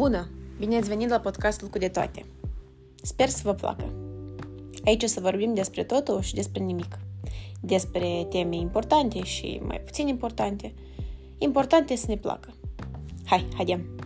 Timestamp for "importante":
8.56-9.22, 10.08-10.74, 11.38-11.96